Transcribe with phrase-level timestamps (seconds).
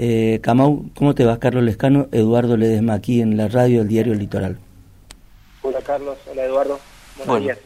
[0.00, 1.38] Eh, Camau, ¿cómo te vas?
[1.38, 4.56] Carlos Lescano, Eduardo Ledesma, aquí en la radio del diario Litoral.
[5.60, 6.78] Hola Carlos, hola Eduardo,
[7.16, 7.58] buenos días.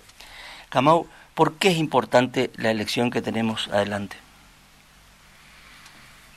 [0.70, 4.16] Camau, ¿por qué es importante la elección que tenemos adelante?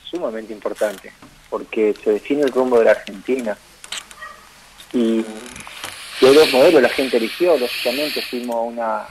[0.04, 1.12] Sumamente importante,
[1.48, 3.56] porque se define el rumbo de la Argentina.
[4.92, 5.24] Y
[6.20, 9.06] hay dos modelos la gente eligió, lógicamente fuimos a una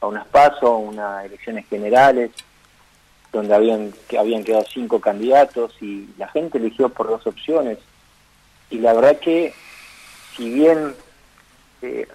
[0.00, 2.32] a unas pasos, unas elecciones generales,
[3.32, 7.78] donde habían, habían quedado cinco candidatos y la gente eligió por dos opciones.
[8.70, 9.54] Y la verdad que,
[10.36, 10.94] si bien
[11.82, 12.06] eh,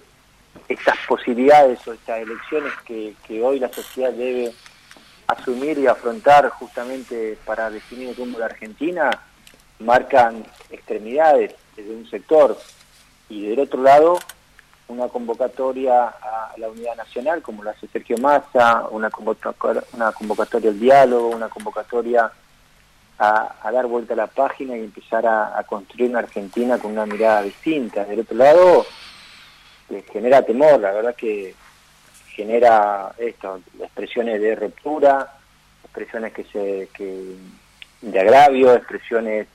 [0.68, 4.52] estas posibilidades o estas elecciones que, que hoy la sociedad debe
[5.26, 9.10] asumir y afrontar justamente para definir el rumbo de Argentina,
[9.78, 12.58] marcan extremidades desde un sector
[13.28, 14.18] y del otro lado
[14.88, 20.70] una convocatoria a la unidad nacional, como lo hace Sergio Massa, una convocatoria, una convocatoria
[20.70, 22.30] al diálogo, una convocatoria
[23.18, 27.42] a, dar vuelta a la página y empezar a, construir una Argentina con una mirada
[27.42, 28.04] distinta.
[28.04, 28.86] Del otro lado,
[30.12, 31.54] genera temor, la verdad que
[32.28, 35.38] genera esto, expresiones de ruptura,
[35.84, 37.34] expresiones que se que
[38.02, 39.48] de agravio, expresiones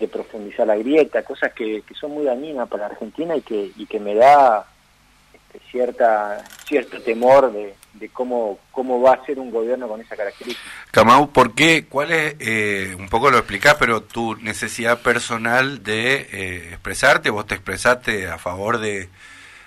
[0.00, 3.70] de profundizar la grieta, cosas que, que son muy dañinas para la Argentina y que,
[3.76, 4.66] y que me da
[5.70, 7.74] cierta cierto temor de,
[8.12, 10.68] cómo cómo va a ser un gobierno con esa característica.
[10.90, 11.86] Camau, ¿por qué?
[11.88, 17.30] ¿Cuál es, eh, un poco lo explicás, pero tu necesidad personal de eh, expresarte?
[17.30, 19.08] Vos te expresaste a favor de,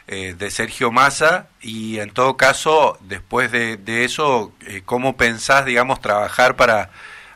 [0.07, 4.53] eh, de Sergio Massa y en todo caso, después de, de eso,
[4.85, 6.89] ¿cómo pensás, digamos, trabajar para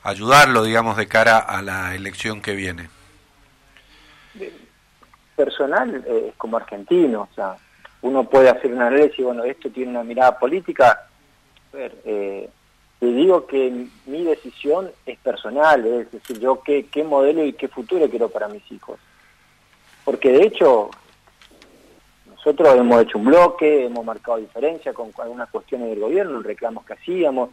[0.03, 2.89] ayudarlo, digamos, de cara a la elección que viene?
[5.35, 6.03] Personal,
[6.37, 7.55] como argentino, o sea,
[8.01, 11.07] uno puede hacer una análisis, bueno, esto tiene una mirada política.
[11.73, 12.49] A ver, eh,
[12.99, 17.67] te digo que mi decisión es personal, es decir, yo qué, qué modelo y qué
[17.67, 18.99] futuro quiero para mis hijos.
[20.03, 20.89] Porque de hecho,
[22.29, 26.93] nosotros hemos hecho un bloque, hemos marcado diferencia con algunas cuestiones del gobierno, reclamos que
[26.93, 27.51] hacíamos,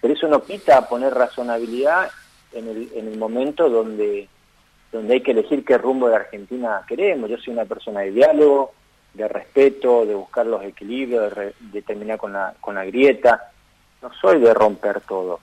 [0.00, 2.10] pero eso no quita poner razonabilidad
[2.52, 4.28] en el, en el momento donde,
[4.92, 7.28] donde hay que elegir qué rumbo de Argentina queremos.
[7.28, 8.72] Yo soy una persona de diálogo,
[9.16, 13.50] de respeto, de buscar los equilibrios, de, terminar con la, con la grieta.
[14.02, 15.40] No soy de romper todo.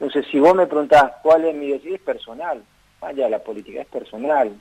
[0.00, 2.62] Entonces, si vos me preguntás cuál es mi decisión, es personal.
[3.00, 4.52] Vaya, la política es personal.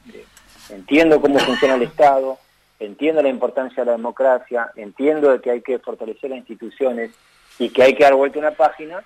[0.69, 2.37] Entiendo cómo funciona el Estado,
[2.79, 7.11] entiendo la importancia de la democracia, entiendo de que hay que fortalecer las instituciones
[7.59, 9.03] y que hay que dar vuelta una página,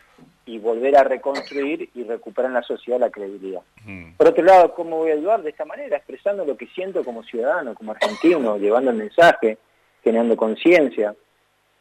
[0.48, 3.62] y volver a reconstruir y recuperar en la sociedad la credibilidad.
[3.86, 4.14] Mm.
[4.14, 5.44] Por otro lado, ¿cómo voy a ayudar?
[5.44, 9.58] De esta manera, expresando lo que siento como ciudadano, como argentino, llevando el mensaje,
[10.04, 11.14] generando conciencia.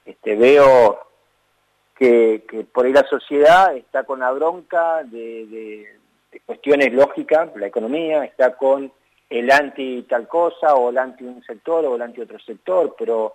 [0.05, 0.99] Este, veo
[1.97, 5.87] que, por ahí la sociedad está con la bronca de,
[6.45, 8.93] cuestiones lógicas, la economía, está con
[9.31, 13.35] el anti tal cosa o el anti un sector o el anti otro sector, pero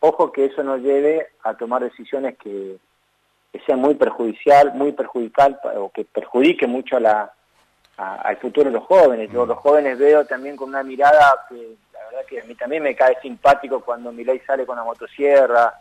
[0.00, 2.78] ojo que eso nos lleve a tomar decisiones que,
[3.52, 7.32] que sea muy perjudicial, muy perjudicial o que perjudique mucho a la,
[7.96, 9.30] al futuro de los jóvenes.
[9.30, 9.48] Yo mm.
[9.48, 12.96] los jóvenes veo también con una mirada que la verdad que a mí también me
[12.96, 15.74] cae simpático cuando Milei sale con la motosierra,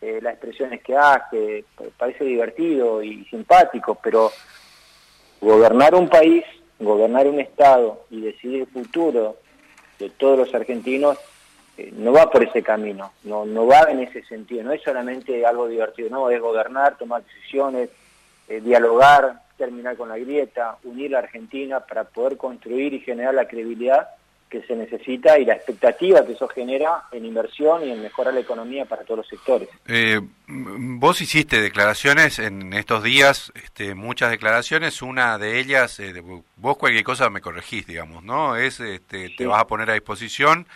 [0.00, 1.64] eh, las expresiones que hace,
[1.96, 4.30] parece divertido y simpático, pero
[5.40, 6.44] gobernar un país,
[6.78, 9.36] gobernar un Estado y decidir el futuro
[9.98, 11.18] de todos los argentinos
[11.78, 15.44] eh, no va por ese camino, no, no va en ese sentido, no es solamente
[15.44, 17.90] algo divertido, no, es gobernar, tomar decisiones,
[18.48, 23.46] eh, dialogar, terminar con la grieta, unir la Argentina para poder construir y generar la
[23.46, 24.08] credibilidad
[24.48, 28.40] que se necesita y la expectativa que eso genera en inversión y en mejorar la
[28.40, 29.68] economía para todos los sectores.
[29.88, 36.00] Eh, vos hiciste declaraciones en estos días, este, muchas declaraciones, una de ellas,
[36.56, 38.56] vos cualquier cosa me corregís, digamos, ¿no?
[38.56, 40.66] Es, este, te vas a poner a disposición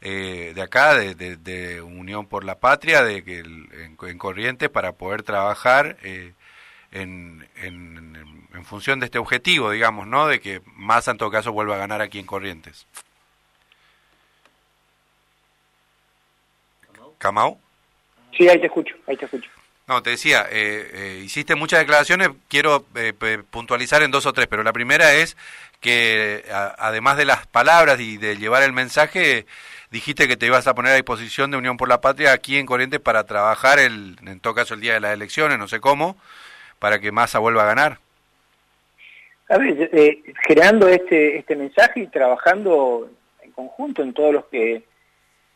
[0.00, 5.98] eh, de acá, de, Unión por la Patria, de que en, Corrientes, para poder trabajar
[6.02, 6.32] eh,
[6.92, 10.28] en, en, función de este objetivo, digamos, ¿no?
[10.28, 12.86] De que más en todo caso vuelva a ganar aquí en Corrientes.
[17.18, 17.58] ¿Camau?
[18.36, 19.50] Sí, ahí te escucho, ahí te escucho.
[19.90, 22.84] No, te decía, eh, hiciste muchas declaraciones, quiero
[23.50, 25.36] puntualizar en dos o tres, pero la primera es
[25.80, 26.44] que
[26.78, 29.46] además de las palabras y de llevar el mensaje,
[29.90, 32.66] dijiste que te ibas a poner a disposición de Unión por la Patria aquí en
[32.66, 36.16] Corrientes para trabajar, el, en todo caso el día de las elecciones, no sé cómo,
[36.78, 37.98] para que Massa vuelva a ganar.
[39.48, 43.10] A ver, eh, generando este, este mensaje y trabajando
[43.42, 44.84] en conjunto en todos los que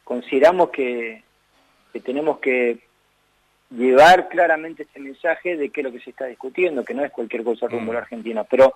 [0.02, 1.22] consideramos que,
[1.92, 2.80] que tenemos que
[3.70, 7.10] llevar claramente este mensaje de qué es lo que se está discutiendo, que no es
[7.10, 8.04] cualquier cosa rumbo a la mm.
[8.04, 8.44] Argentina.
[8.44, 8.74] Pero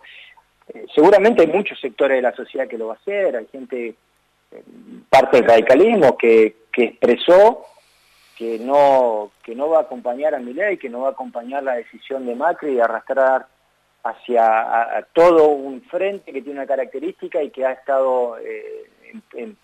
[0.72, 3.94] eh, seguramente hay muchos sectores de la sociedad que lo va a hacer, hay gente,
[4.50, 4.62] eh,
[5.08, 7.64] parte del radicalismo, que, que expresó
[8.36, 11.74] que no, que no va a acompañar a Milei, que no va a acompañar la
[11.74, 13.46] decisión de Macri de arrastrar
[14.04, 18.88] hacia todo un frente que tiene una característica y que ha estado eh,
[19.34, 19.56] en,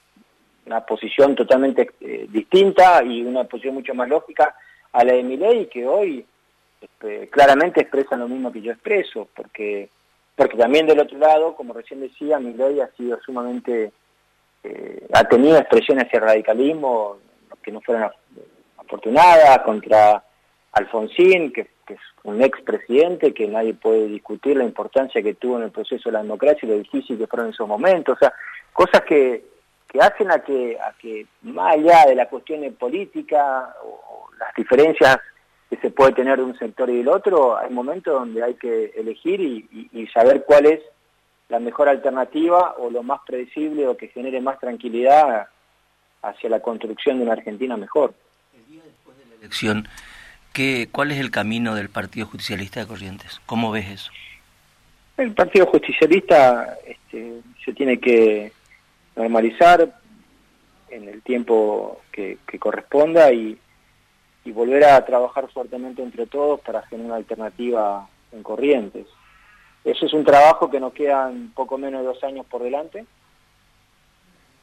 [0.66, 1.90] una posición totalmente
[2.30, 4.54] distinta y una posición mucho más lógica
[4.94, 6.24] a la de Milei y que hoy
[6.80, 9.90] este, claramente expresan lo mismo que yo expreso, porque
[10.36, 13.92] porque también del otro lado, como recién decía, mi ley ha sido sumamente,
[14.64, 17.18] eh, ha tenido expresiones hacia el radicalismo
[17.62, 18.10] que no fueron
[18.76, 20.24] afortunadas, contra
[20.72, 25.70] Alfonsín, que, es un expresidente, que nadie puede discutir la importancia que tuvo en el
[25.70, 28.32] proceso de la democracia y lo difícil que fueron esos momentos, o sea,
[28.72, 29.44] cosas que,
[29.86, 34.54] que hacen a que, a que más allá de la cuestión de política o las
[34.56, 35.18] diferencias
[35.80, 39.40] se puede tener de un sector y del otro, hay momentos donde hay que elegir
[39.40, 40.80] y, saber cuál es
[41.48, 45.48] la mejor alternativa o lo más predecible o que genere más tranquilidad
[46.22, 48.14] hacia la construcción de una Argentina mejor.
[48.54, 49.88] El día después de la elección,
[50.52, 53.40] ¿qué, ¿cuál es el camino del Partido Justicialista de Corrientes?
[53.46, 54.10] ¿Cómo ves eso?
[55.16, 58.52] El Partido Justicialista este, se tiene que
[59.16, 59.92] normalizar
[60.90, 63.58] en el tiempo que corresponda y,
[64.44, 69.06] y volver a trabajar fuertemente entre todos para generar una alternativa en Corrientes.
[69.84, 73.06] Eso es un trabajo que nos quedan poco menos de dos años por delante.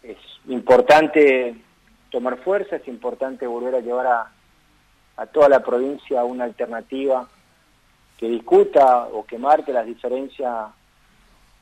[0.04, 0.18] Es
[0.48, 1.56] importante
[2.10, 4.32] tomar fuerza, es importante volver a llevar a,
[5.18, 7.28] a toda la provincia una alternativa
[8.18, 10.70] que discuta o que marque las diferencias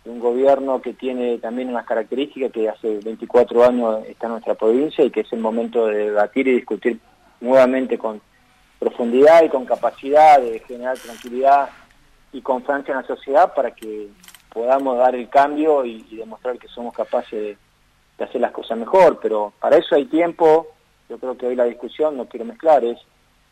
[0.04, 4.56] de un gobierno que tiene también unas características que hace 24 años está en nuestra
[4.56, 7.00] provincia y que es el momento de debatir y discutir
[7.42, 8.22] nuevamente con
[8.80, 11.70] profundidad y con capacidad de generar tranquilidad
[12.32, 14.10] y confianza en la sociedad para que
[14.54, 17.58] podamos dar el cambio y, demostrar que somos capaces
[18.18, 19.20] de, hacer las cosas mejor.
[19.22, 20.68] Pero para eso hay tiempo,
[21.10, 23.00] yo creo que hoy la discusión, no quiero mezclar, es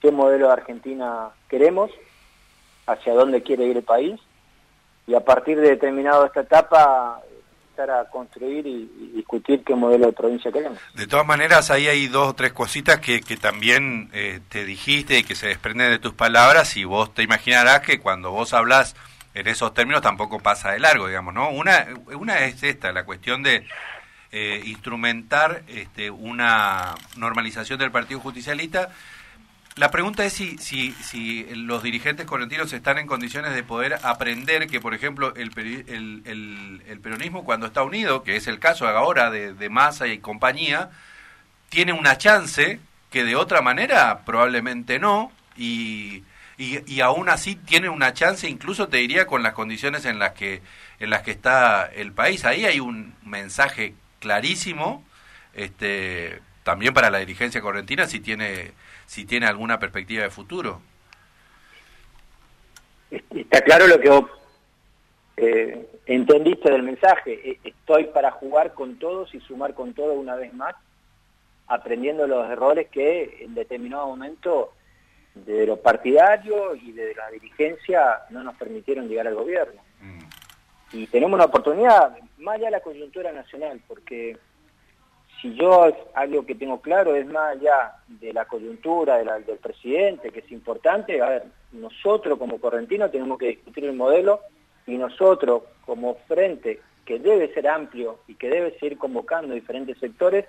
[0.02, 1.92] qué modelo de Argentina queremos,
[2.86, 4.20] hacia dónde quiere ir el país,
[5.08, 7.22] y a partir de determinado esta etapa
[7.84, 10.80] a construir y, discutir qué modelo de provincia queremos.
[10.94, 15.24] De todas maneras, ahí hay dos o tres cositas que, también eh, te dijiste y
[15.24, 18.96] que se desprenden de tus palabras y vos te imaginarás que cuando vos hablas
[19.34, 21.50] en esos términos tampoco pasa de largo, digamos, ¿no?
[21.50, 21.88] Una,
[22.20, 23.68] una es esta, la cuestión de
[24.32, 28.90] eh, instrumentar este, una normalización del Partido Justicialista
[29.78, 34.68] la pregunta es si, si, si los dirigentes correntinos están en condiciones de poder aprender
[34.68, 39.30] que, por ejemplo, el, el, el, peronismo cuando está unido, que es el caso ahora
[39.30, 40.90] de, de Massa y compañía,
[41.70, 42.80] tiene una chance
[43.12, 46.24] que de otra manera probablemente no, y,
[46.58, 50.32] y, y, aún así tiene una chance, incluso te diría con las condiciones en las
[50.34, 50.62] que
[51.00, 52.46] en las que está el país.
[52.46, 55.06] Ahí hay un mensaje clarísimo,
[55.54, 58.74] este, también para la dirigencia correntina, si tiene
[59.08, 60.82] si tiene alguna perspectiva de futuro.
[63.10, 64.30] Está claro lo que vos
[65.38, 67.52] eh, entendiste del mensaje.
[67.52, 70.76] E, estoy para jugar con todos y sumar con todos una vez más,
[71.68, 74.74] aprendiendo los errores que en determinado momento
[75.34, 79.82] de lo partidario y de la dirigencia no nos permitieron llegar al gobierno.
[80.02, 80.20] Mm.
[80.94, 84.38] Y tenemos una oportunidad, más allá de la coyuntura nacional, porque
[85.42, 90.40] si yo algo que tengo claro es más allá de la coyuntura del presidente, que
[90.40, 94.42] es importante, a ver, nosotros como correntino tenemos que discutir el modelo
[94.86, 100.46] y nosotros como frente que debe ser amplio y que debe seguir convocando diferentes sectores,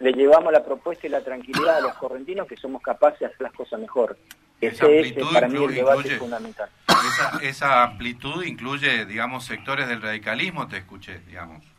[0.00, 3.40] le llevamos la propuesta y la tranquilidad a los correntinos que somos capaces de hacer
[3.40, 4.18] las cosas mejor.
[4.60, 6.68] Ese es para mí el debate fundamental.
[6.88, 11.73] Esa, esa amplitud incluye, digamos, sectores del radicalismo, te escuché, digamos.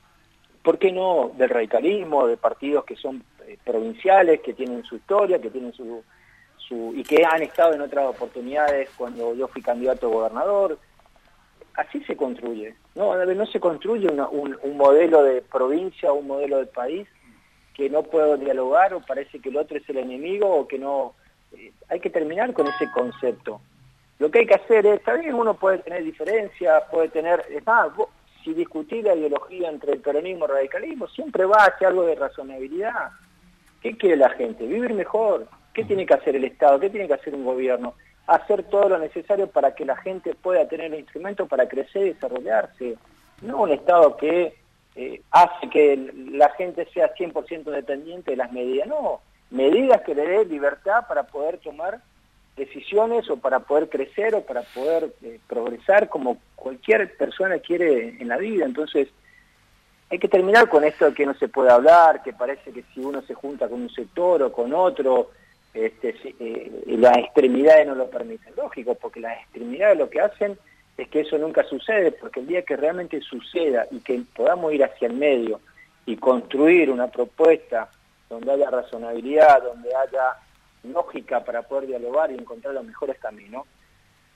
[0.66, 5.40] ¿Por qué no del radicalismo, de partidos que son eh, provinciales, que tienen su historia,
[5.40, 6.04] que tienen su,
[6.58, 10.80] su, y que han estado en otras oportunidades cuando yo fui candidato a gobernador?
[11.76, 13.16] Así se construye, ¿no?
[13.24, 17.08] No se construye un, un, modelo de provincia o un modelo de país
[17.76, 21.14] que no puedo dialogar o parece que el otro es el enemigo o que no...
[21.52, 23.62] Eh, hay que terminar con ese concepto.
[24.18, 27.46] Lo que hay que hacer es, también uno puede tener diferencias, puede tener...
[27.50, 27.90] Es más,
[28.46, 32.14] si discutir la ideología entre el peronismo y el radicalismo, siempre va hacia algo de
[32.14, 33.10] razonabilidad.
[33.82, 34.66] ¿Qué quiere la gente?
[34.68, 35.48] Vivir mejor.
[35.74, 36.80] ¿Qué tiene que hacer el Estado?
[36.80, 37.96] ¿Qué tiene que hacer un gobierno?
[38.28, 42.14] Hacer todo lo necesario para que la gente pueda tener el instrumento para crecer y
[42.14, 42.98] desarrollarse.
[43.42, 44.56] No un Estado que
[44.96, 48.88] eh, hace que la gente sea 100% dependiente de las medidas.
[48.88, 52.00] No, medidas que le den libertad para poder tomar
[52.56, 58.28] decisiones o para poder crecer o para poder eh, progresar como cualquier persona quiere en
[58.28, 58.66] la vida.
[58.66, 59.10] Entonces,
[60.10, 63.02] hay que terminar con esto de que no se puede hablar, que parece que si
[63.02, 65.32] uno se junta con un sector o con otro,
[65.74, 68.54] este, eh, las extremidades no lo permiten.
[68.56, 70.58] Lógico, porque las extremidades lo que hacen
[70.98, 74.84] es que eso nunca sucede, porque el día que realmente suceda y que podamos ir
[74.84, 75.60] hacia el medio
[76.06, 77.90] y construir una propuesta
[78.30, 80.38] donde haya razonabilidad, donde haya
[80.86, 83.66] lógica para poder dialogar y encontrar los mejores caminos,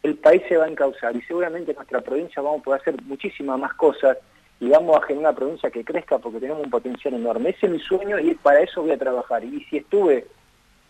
[0.03, 3.01] el país se va a encauzar y seguramente en nuestra provincia vamos a poder hacer
[3.03, 4.18] muchísimas más cosas
[4.60, 7.50] y vamos a generar una provincia que crezca porque tenemos un potencial enorme.
[7.50, 9.44] Ese es mi sueño y para eso voy a trabajar.
[9.44, 10.27] Y si estuve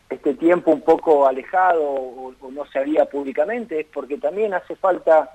[0.10, 5.30] este tiempo un poco alejado o, no sabía públicamente es porque también hace falta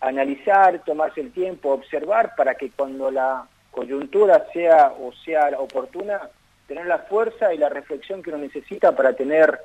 [0.00, 6.20] analizar, tomarse el tiempo, observar para que cuando la coyuntura sea o sea oportuna,
[6.66, 9.58] tener la fuerza y la reflexión que uno necesita para tener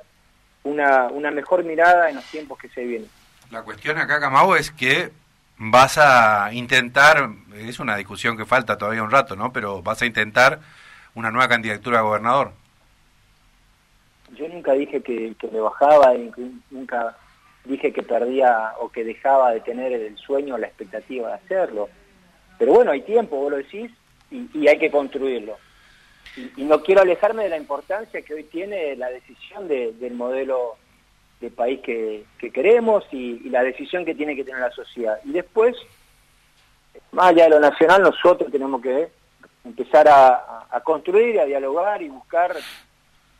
[0.64, 3.08] una, una mejor mirada en los tiempos que se vienen.
[3.50, 5.10] La cuestión acá, Camau, es que
[5.56, 9.52] vas a intentar, es una discusión que falta todavía un rato, ¿no?
[9.52, 10.60] Pero vas a intentar
[11.14, 12.52] una nueva candidatura a gobernador.
[14.36, 16.12] Yo nunca dije que, que me bajaba,
[16.70, 17.16] nunca
[17.64, 21.88] dije que perdía o que dejaba de tener el sueño o la expectativa de hacerlo.
[22.58, 23.90] Pero bueno, hay tiempo, vos lo decís,
[24.30, 25.56] y, y hay que construirlo
[26.36, 30.76] y, no quiero alejarme de la importancia que hoy tiene la decisión del modelo
[31.40, 35.18] de país que, queremos y, la decisión que tiene que tener la sociedad.
[35.24, 35.76] Y después,
[37.12, 39.08] más allá de lo nacional, nosotros tenemos que
[39.64, 42.56] empezar a, construir, a dialogar y buscar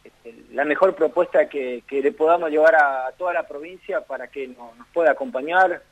[0.04, 4.87] este, la mejor propuesta que, le podamos llevar a, toda la provincia para que nos,
[4.92, 5.83] pueda acompañar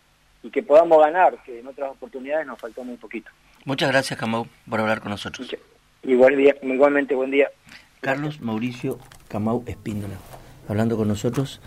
[0.42, 3.30] y que podamos ganar, que en otras oportunidades nos faltó muy poquito.
[3.64, 5.48] Muchas gracias, Camau, por hablar con nosotros.
[6.02, 7.50] Igual día, igualmente, buen día.
[8.00, 8.98] Carlos Mauricio
[9.28, 10.14] Camau Espíndola,
[10.68, 11.60] hablando con nosotros.